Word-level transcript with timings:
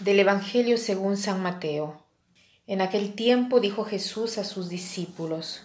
Del 0.00 0.18
Evangelio 0.18 0.78
según 0.78 1.18
San 1.18 1.42
Mateo. 1.42 2.06
En 2.66 2.80
aquel 2.80 3.12
tiempo 3.12 3.60
dijo 3.60 3.84
Jesús 3.84 4.38
a 4.38 4.44
sus 4.44 4.70
discípulos, 4.70 5.64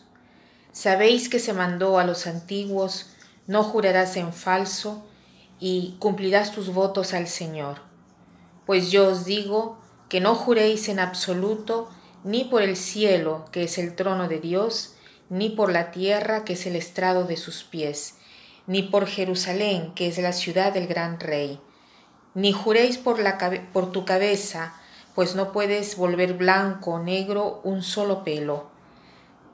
Sabéis 0.74 1.30
que 1.30 1.40
se 1.40 1.54
mandó 1.54 2.00
a 2.00 2.04
los 2.04 2.28
antiguos, 2.28 3.12
no 3.48 3.64
jurarás 3.64 4.18
en 4.18 4.34
falso, 4.34 5.08
y 5.58 5.96
cumplirás 6.00 6.52
tus 6.52 6.74
votos 6.74 7.14
al 7.14 7.30
Señor. 7.30 7.78
Pues 8.66 8.92
yo 8.92 9.08
os 9.08 9.24
digo 9.24 9.80
que 10.10 10.20
no 10.20 10.36
juréis 10.36 10.90
en 10.90 11.00
absoluto 11.00 11.90
ni 12.26 12.44
por 12.44 12.62
el 12.62 12.76
cielo, 12.76 13.46
que 13.54 13.64
es 13.64 13.78
el 13.78 13.96
trono 13.96 14.28
de 14.28 14.42
Dios, 14.42 14.96
ni 15.30 15.48
por 15.48 15.72
la 15.72 15.92
tierra, 15.92 16.44
que 16.44 16.54
es 16.54 16.66
el 16.66 16.76
estrado 16.76 17.24
de 17.24 17.38
sus 17.38 17.64
pies, 17.64 18.16
ni 18.68 18.84
por 18.84 19.08
Jerusalén, 19.08 19.94
que 19.94 20.10
es 20.10 20.18
la 20.18 20.34
ciudad 20.34 20.74
del 20.74 20.88
gran 20.88 21.22
rey 21.22 21.62
ni 22.36 22.52
juréis 22.52 22.98
por, 22.98 23.18
tu 23.92 24.06
cabeza, 24.06 24.74
pues 25.16 25.36
no 25.36 25.54
puedes 25.54 25.96
volver 25.96 26.34
blanco 26.34 26.92
o 26.92 27.00
negro 27.00 27.62
un 27.64 27.82
solo 27.82 28.24
pelo. 28.24 28.70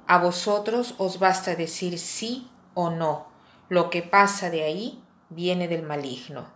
A 0.08 0.18
vosotros 0.18 0.96
os 0.98 1.20
basta 1.20 1.56
decir 1.56 2.00
sí 2.00 2.50
o 2.74 2.90
no. 2.90 3.28
Lo 3.70 3.90
que 3.92 4.02
pasa 4.02 4.50
de 4.50 4.64
ahí 4.64 5.02
viene 5.30 5.68
del 5.68 5.84
maligno. 5.84 6.48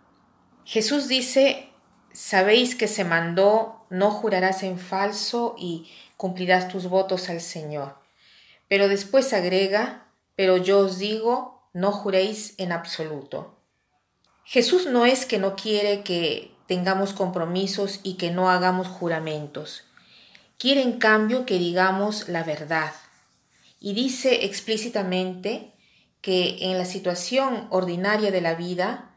Jesús 0.65 1.07
dice, 1.07 1.69
sabéis 2.11 2.75
que 2.75 2.87
se 2.87 3.05
mandó, 3.05 3.85
no 3.91 4.09
jurarás 4.09 4.63
en 4.63 4.79
falso 4.79 5.55
y 5.57 5.89
cumplirás 6.17 6.67
tus 6.67 6.89
votos 6.89 7.29
al 7.29 7.39
Señor. 7.39 7.95
Pero 8.67 8.87
después 8.87 9.31
agrega, 9.31 10.07
pero 10.35 10.57
yo 10.57 10.79
os 10.79 10.97
digo, 10.97 11.69
no 11.71 11.91
juréis 11.91 12.55
en 12.57 12.71
absoluto. 12.71 13.54
Jesús 14.45 14.85
no 14.85 15.05
es 15.05 15.25
que 15.25 15.39
no 15.39 15.55
quiere 15.55 16.03
que 16.03 16.51
tengamos 16.67 17.13
compromisos 17.13 17.99
y 18.03 18.13
que 18.13 18.29
no 18.29 18.49
hagamos 18.49 18.87
juramentos. 18.87 19.83
Quiere 20.57 20.83
en 20.83 20.99
cambio 20.99 21.45
que 21.45 21.57
digamos 21.57 22.29
la 22.29 22.43
verdad. 22.43 22.93
Y 23.79 23.93
dice 23.93 24.45
explícitamente 24.45 25.73
que 26.21 26.57
en 26.71 26.77
la 26.77 26.85
situación 26.85 27.67
ordinaria 27.71 28.31
de 28.31 28.41
la 28.41 28.55
vida 28.55 29.15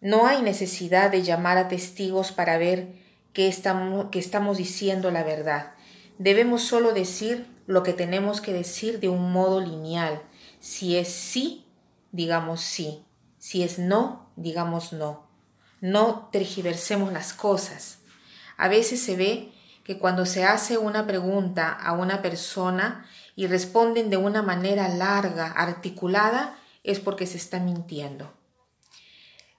no 0.00 0.26
hay 0.26 0.42
necesidad 0.42 1.10
de 1.10 1.22
llamar 1.22 1.56
a 1.58 1.68
testigos 1.68 2.32
para 2.32 2.58
ver 2.58 2.92
que 3.32 3.48
estamos, 3.48 4.56
diciendo 4.56 5.10
la 5.10 5.24
verdad. 5.24 5.72
Debemos 6.18 6.62
solo 6.62 6.92
decir 6.92 7.46
lo 7.66 7.82
que 7.82 7.92
tenemos 7.92 8.40
que 8.40 8.52
decir 8.52 9.00
de 9.00 9.08
un 9.08 9.32
modo 9.32 9.60
lineal. 9.60 10.22
Si 10.60 10.96
es 10.96 11.08
sí, 11.08 11.66
digamos 12.12 12.60
sí. 12.60 13.02
Si 13.46 13.62
es 13.62 13.78
no, 13.78 14.28
digamos 14.34 14.92
no. 14.92 15.24
No 15.80 16.30
tergiversemos 16.32 17.12
las 17.12 17.32
cosas. 17.32 17.98
A 18.56 18.66
veces 18.66 19.00
se 19.00 19.14
ve 19.14 19.52
que 19.84 20.00
cuando 20.00 20.26
se 20.26 20.42
hace 20.42 20.78
una 20.78 21.06
pregunta 21.06 21.70
a 21.70 21.92
una 21.92 22.22
persona 22.22 23.08
y 23.36 23.46
responden 23.46 24.10
de 24.10 24.16
una 24.16 24.42
manera 24.42 24.88
larga, 24.88 25.46
articulada, 25.52 26.58
es 26.82 26.98
porque 26.98 27.24
se 27.24 27.36
está 27.36 27.60
mintiendo. 27.60 28.34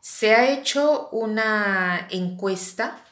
Se 0.02 0.36
ha 0.36 0.52
hecho 0.52 1.08
una 1.14 2.10
encuesta 2.10 3.06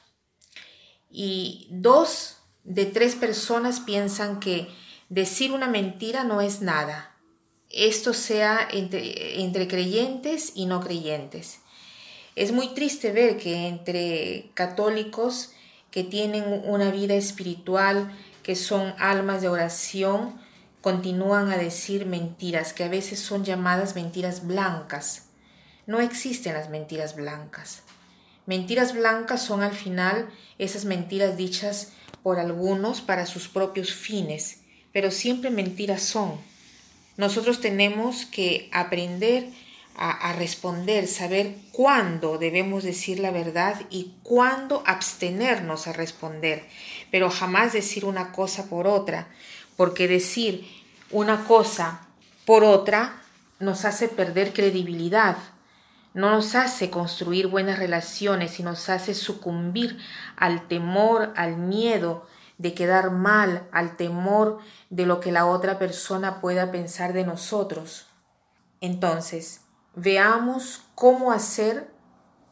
y 1.09 1.69
dos 1.71 2.39
de 2.65 2.85
tres 2.85 3.15
personas 3.15 3.79
piensan 3.79 4.41
que 4.41 4.67
decir 5.07 5.53
una 5.53 5.69
mentira 5.69 6.25
no 6.25 6.41
es 6.41 6.59
nada, 6.61 7.14
esto 7.75 8.13
sea 8.13 8.65
entre, 8.71 9.67
creyentes 9.67 10.53
y 10.55 10.65
no 10.65 10.80
creyentes. 10.80 11.59
Es 12.37 12.53
muy 12.53 12.73
triste 12.73 13.11
ver 13.11 13.37
que 13.37 13.67
entre 13.67 14.49
católicos 14.53 15.52
que 15.91 16.05
tienen 16.05 16.45
una 16.64 16.89
vida 16.89 17.15
espiritual, 17.15 18.17
que 18.43 18.55
son 18.55 18.95
almas 18.97 19.41
de 19.41 19.49
oración, 19.49 20.39
continúan 20.80 21.52
a 21.52 21.58
decir 21.58 22.05
mentiras, 22.05 22.71
que 22.71 22.85
a 22.85 22.89
veces 22.89 23.19
son 23.19 23.43
llamadas 23.43 23.95
mentiras 23.95 24.47
blancas. 24.47 25.27
No 25.85 25.99
existen 25.99 26.53
las 26.53 26.69
mentiras 26.69 27.15
blancas. 27.15 27.83
Mentiras 28.45 28.93
blancas 28.93 29.41
son 29.43 29.64
al 29.64 29.73
final 29.73 30.30
esas 30.59 30.85
mentiras 30.85 31.35
dichas 31.35 31.91
por 32.23 32.39
algunos 32.39 33.02
para 33.02 33.25
sus 33.25 33.49
propios 33.49 33.93
fines, 33.93 34.61
pero 34.93 35.11
siempre 35.11 35.49
mentiras 35.49 36.03
son. 36.03 36.55
Nosotros 37.17 37.61
tenemos 37.61 38.26
que 38.26 38.70
aprender 38.73 39.49
a, 39.98 40.33
responder, 40.33 41.08
saber 41.08 41.55
cuándo 41.71 42.37
debemos 42.37 42.83
decir 42.83 43.20
la 43.20 43.31
verdad 43.31 43.80
y 43.89 44.11
cuándo 44.23 44.83
abstenernos 44.86 45.87
a 45.87 45.93
responder, 45.93 46.67
pero 47.11 47.30
jamás 47.30 47.71
decir 47.71 48.03
una 48.03 48.33
cosa 48.33 48.70
por 48.70 48.87
otra, 48.87 49.30
porque 49.77 50.09
decir 50.09 50.67
una 51.11 51.45
cosa 51.45 52.08
por 52.43 52.65
otra 52.65 53.21
nos 53.59 53.86
hace 53.86 54.09
perder 54.09 54.52
credibilidad, 54.52 55.37
no 56.14 56.30
nos 56.30 56.55
hace 56.55 56.89
construir 56.89 57.47
buenas 57.47 57.80
relaciones 57.80 58.59
y 58.59 58.64
nos 58.64 58.89
hace 58.89 59.14
sucumbir 59.14 59.97
al 60.36 60.67
temor, 60.67 61.32
al 61.37 61.55
miedo, 61.55 62.27
de 62.58 62.73
quedar 62.73 63.11
mal, 63.11 63.67
al 63.71 63.98
temor 63.98 64.60
de 64.89 65.05
lo 65.05 65.20
que 65.20 65.32
la 65.32 65.45
otra 65.45 65.77
persona 65.77 66.42
pueda 66.42 66.71
pensar 66.71 67.14
de 67.14 67.26
nosotros. 67.26 68.08
Entonces, 68.82 69.61
veamos 69.95 70.83
cómo 70.95 71.32
hacer 71.32 71.92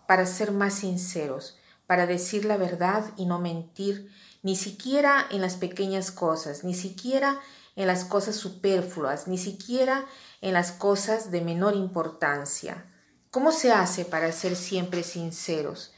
para 0.08 0.26
ser 0.26 0.52
más 0.52 0.76
sinceros, 0.76 1.58
para 1.88 2.06
decir 2.06 2.46
la 2.46 2.58
verdad 2.58 3.06
y 3.18 3.26
no 3.26 3.40
mentir, 3.40 4.10
ni 4.42 4.56
siquiera 4.56 5.26
en 5.32 5.42
las 5.42 5.56
pequeñas 5.56 6.12
cosas, 6.12 6.64
ni 6.64 6.74
siquiera 6.74 7.40
en 7.76 7.88
las 7.88 8.04
cosas 8.06 8.36
superfluas, 8.36 9.28
ni 9.28 9.38
siquiera 9.38 10.06
en 10.42 10.54
las 10.54 10.72
cosas 10.72 11.32
de 11.32 11.42
menor 11.42 11.76
importancia. 11.76 12.86
¿Cómo 13.32 13.52
se 13.52 13.72
hace 13.72 14.06
para 14.06 14.32
ser 14.32 14.56
siempre 14.56 15.02
sinceros? 15.04 15.94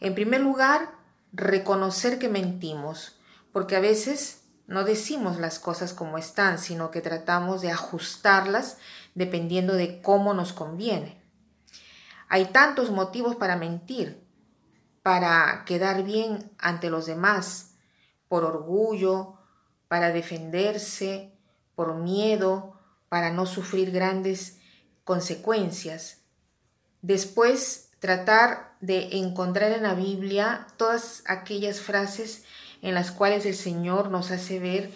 En 0.00 0.14
primer 0.14 0.40
lugar, 0.40 0.94
reconocer 1.32 2.18
que 2.18 2.28
mentimos, 2.28 3.20
porque 3.52 3.76
a 3.76 3.80
veces 3.80 4.42
no 4.66 4.84
decimos 4.84 5.38
las 5.38 5.58
cosas 5.58 5.92
como 5.92 6.18
están, 6.18 6.58
sino 6.58 6.90
que 6.90 7.00
tratamos 7.00 7.60
de 7.60 7.70
ajustarlas 7.70 8.78
dependiendo 9.14 9.74
de 9.74 10.00
cómo 10.00 10.34
nos 10.34 10.52
conviene. 10.52 11.22
Hay 12.28 12.46
tantos 12.46 12.90
motivos 12.90 13.36
para 13.36 13.56
mentir, 13.56 14.26
para 15.02 15.64
quedar 15.66 16.02
bien 16.02 16.50
ante 16.58 16.88
los 16.88 17.06
demás, 17.06 17.74
por 18.28 18.44
orgullo, 18.44 19.34
para 19.88 20.10
defenderse, 20.12 21.34
por 21.74 21.96
miedo, 21.96 22.78
para 23.10 23.30
no 23.30 23.44
sufrir 23.44 23.90
grandes 23.90 24.58
consecuencias. 25.04 26.22
Después, 27.02 27.90
tratar 27.98 28.74
de 28.80 29.18
encontrar 29.18 29.72
en 29.72 29.82
la 29.82 29.94
Biblia 29.94 30.66
todas 30.78 31.22
aquellas 31.26 31.80
frases 31.80 32.44
en 32.82 32.94
las 32.94 33.12
cuales 33.12 33.46
el 33.46 33.54
Señor 33.54 34.10
nos 34.10 34.30
hace 34.30 34.58
ver 34.58 34.90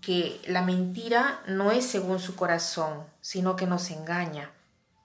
que 0.00 0.40
la 0.46 0.62
mentira 0.62 1.42
no 1.46 1.72
es 1.72 1.84
según 1.84 2.20
su 2.20 2.36
corazón, 2.36 3.04
sino 3.20 3.56
que 3.56 3.66
nos 3.66 3.90
engaña. 3.90 4.52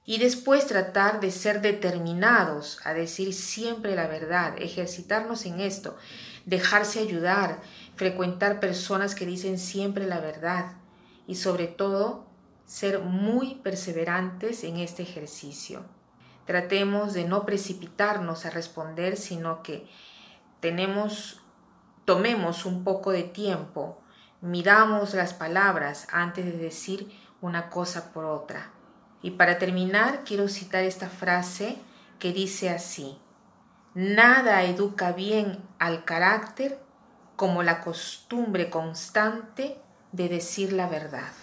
Y 0.05 0.19
después 0.19 0.67
tratar 0.67 1.19
de 1.19 1.31
ser 1.31 1.61
determinados 1.61 2.79
a 2.83 2.93
decir 2.93 3.33
siempre 3.33 3.95
la 3.95 4.07
verdad, 4.07 4.53
ejercitarnos 4.59 5.45
en 5.45 5.59
esto, 5.59 5.97
dejarse 6.45 6.99
ayudar, 6.99 7.59
frecuentar 7.95 8.59
personas 8.59 9.15
que 9.15 9.25
dicen 9.25 9.57
siempre 9.57 10.05
la 10.05 10.19
verdad 10.19 10.73
y 11.25 11.35
sobre 11.35 11.67
todo 11.67 12.27
ser 12.65 12.99
muy 12.99 13.55
perseverantes 13.55 14.63
en 14.63 14.77
este 14.77 15.03
ejercicio. 15.03 15.85
Tratemos 16.45 17.13
de 17.13 17.25
no 17.25 17.45
precipitarnos 17.45 18.45
a 18.45 18.51
responder, 18.51 19.17
sino 19.17 19.63
que 19.63 19.87
tenemos 20.59 21.41
tomemos 22.05 22.65
un 22.65 22.83
poco 22.83 23.11
de 23.11 23.23
tiempo, 23.23 23.99
miramos 24.41 25.13
las 25.13 25.33
palabras 25.33 26.07
antes 26.11 26.45
de 26.45 26.57
decir 26.57 27.11
una 27.41 27.69
cosa 27.69 28.13
por 28.13 28.25
otra. 28.25 28.71
Y 29.21 29.31
para 29.31 29.57
terminar, 29.57 30.23
quiero 30.23 30.47
citar 30.47 30.83
esta 30.83 31.09
frase 31.09 31.77
que 32.19 32.31
dice 32.31 32.69
así, 32.69 33.17
nada 33.95 34.63
educa 34.63 35.11
bien 35.11 35.57
al 35.79 36.05
carácter 36.05 36.79
como 37.35 37.63
la 37.63 37.81
costumbre 37.81 38.69
constante 38.69 39.77
de 40.11 40.29
decir 40.29 40.73
la 40.73 40.87
verdad. 40.87 41.33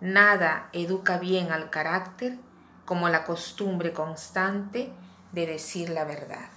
Nada 0.00 0.68
educa 0.72 1.18
bien 1.18 1.52
al 1.52 1.70
carácter 1.70 2.36
como 2.84 3.08
la 3.08 3.24
costumbre 3.24 3.92
constante 3.92 4.92
de 5.32 5.46
decir 5.46 5.90
la 5.90 6.04
verdad. 6.04 6.50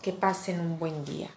Que 0.00 0.12
pasen 0.12 0.60
un 0.60 0.78
buen 0.78 1.04
día. 1.04 1.30